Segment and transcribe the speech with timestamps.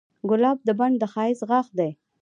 [0.29, 1.89] ګلاب د بڼ د ښایست غاښ دی.